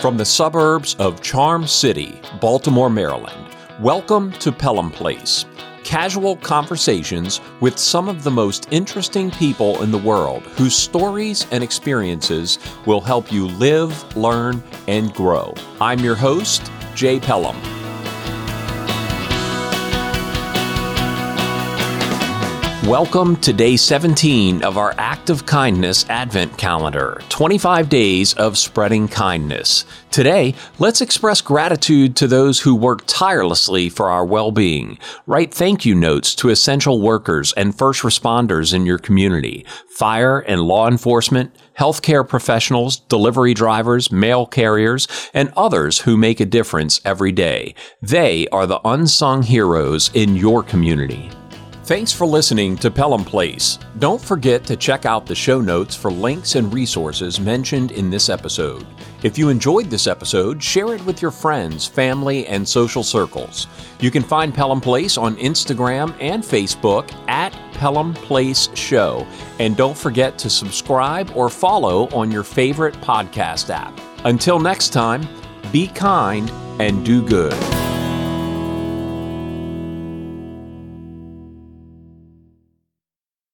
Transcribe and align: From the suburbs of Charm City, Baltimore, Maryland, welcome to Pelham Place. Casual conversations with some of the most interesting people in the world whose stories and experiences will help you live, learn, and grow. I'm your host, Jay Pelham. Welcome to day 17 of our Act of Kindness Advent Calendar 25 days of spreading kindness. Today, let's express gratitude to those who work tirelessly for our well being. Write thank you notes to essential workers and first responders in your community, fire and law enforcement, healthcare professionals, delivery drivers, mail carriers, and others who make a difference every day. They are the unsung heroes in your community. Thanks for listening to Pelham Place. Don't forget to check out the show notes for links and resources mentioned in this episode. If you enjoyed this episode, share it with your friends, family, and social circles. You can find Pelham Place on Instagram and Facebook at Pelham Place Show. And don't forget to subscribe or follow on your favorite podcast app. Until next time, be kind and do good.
From 0.00 0.16
the 0.16 0.24
suburbs 0.24 0.94
of 0.94 1.20
Charm 1.20 1.66
City, 1.66 2.22
Baltimore, 2.40 2.88
Maryland, 2.88 3.54
welcome 3.80 4.32
to 4.38 4.50
Pelham 4.50 4.90
Place. 4.90 5.44
Casual 5.84 6.36
conversations 6.36 7.42
with 7.60 7.78
some 7.78 8.08
of 8.08 8.22
the 8.22 8.30
most 8.30 8.66
interesting 8.70 9.30
people 9.30 9.82
in 9.82 9.90
the 9.90 9.98
world 9.98 10.42
whose 10.56 10.74
stories 10.74 11.46
and 11.50 11.62
experiences 11.62 12.58
will 12.86 13.02
help 13.02 13.30
you 13.30 13.46
live, 13.46 14.16
learn, 14.16 14.62
and 14.88 15.12
grow. 15.12 15.52
I'm 15.82 15.98
your 15.98 16.16
host, 16.16 16.72
Jay 16.94 17.20
Pelham. 17.20 17.60
Welcome 22.86 23.36
to 23.42 23.52
day 23.52 23.76
17 23.76 24.64
of 24.64 24.78
our 24.78 24.94
Act 24.96 25.28
of 25.28 25.44
Kindness 25.44 26.08
Advent 26.08 26.56
Calendar 26.56 27.20
25 27.28 27.90
days 27.90 28.32
of 28.32 28.56
spreading 28.56 29.06
kindness. 29.06 29.84
Today, 30.10 30.54
let's 30.78 31.02
express 31.02 31.42
gratitude 31.42 32.16
to 32.16 32.26
those 32.26 32.60
who 32.60 32.74
work 32.74 33.02
tirelessly 33.06 33.90
for 33.90 34.08
our 34.08 34.24
well 34.24 34.50
being. 34.50 34.98
Write 35.26 35.52
thank 35.52 35.84
you 35.84 35.94
notes 35.94 36.34
to 36.36 36.48
essential 36.48 37.02
workers 37.02 37.52
and 37.52 37.76
first 37.76 38.00
responders 38.00 38.72
in 38.72 38.86
your 38.86 38.98
community, 38.98 39.66
fire 39.90 40.38
and 40.38 40.62
law 40.62 40.88
enforcement, 40.88 41.54
healthcare 41.78 42.26
professionals, 42.26 42.96
delivery 42.96 43.52
drivers, 43.52 44.10
mail 44.10 44.46
carriers, 44.46 45.06
and 45.34 45.52
others 45.54 45.98
who 45.98 46.16
make 46.16 46.40
a 46.40 46.46
difference 46.46 46.98
every 47.04 47.30
day. 47.30 47.74
They 48.00 48.48
are 48.48 48.66
the 48.66 48.80
unsung 48.86 49.42
heroes 49.42 50.10
in 50.14 50.34
your 50.34 50.62
community. 50.62 51.30
Thanks 51.90 52.12
for 52.12 52.24
listening 52.24 52.76
to 52.76 52.88
Pelham 52.88 53.24
Place. 53.24 53.80
Don't 53.98 54.20
forget 54.20 54.62
to 54.66 54.76
check 54.76 55.06
out 55.06 55.26
the 55.26 55.34
show 55.34 55.60
notes 55.60 55.96
for 55.96 56.12
links 56.12 56.54
and 56.54 56.72
resources 56.72 57.40
mentioned 57.40 57.90
in 57.90 58.10
this 58.10 58.28
episode. 58.28 58.86
If 59.24 59.36
you 59.36 59.48
enjoyed 59.48 59.90
this 59.90 60.06
episode, 60.06 60.62
share 60.62 60.94
it 60.94 61.04
with 61.04 61.20
your 61.20 61.32
friends, 61.32 61.88
family, 61.88 62.46
and 62.46 62.66
social 62.66 63.02
circles. 63.02 63.66
You 63.98 64.12
can 64.12 64.22
find 64.22 64.54
Pelham 64.54 64.80
Place 64.80 65.18
on 65.18 65.34
Instagram 65.38 66.14
and 66.20 66.44
Facebook 66.44 67.12
at 67.28 67.52
Pelham 67.72 68.14
Place 68.14 68.68
Show. 68.74 69.26
And 69.58 69.76
don't 69.76 69.98
forget 69.98 70.38
to 70.38 70.48
subscribe 70.48 71.32
or 71.34 71.50
follow 71.50 72.06
on 72.10 72.30
your 72.30 72.44
favorite 72.44 72.94
podcast 73.00 73.68
app. 73.68 74.00
Until 74.24 74.60
next 74.60 74.90
time, 74.90 75.26
be 75.72 75.88
kind 75.88 76.50
and 76.80 77.04
do 77.04 77.26
good. 77.26 77.79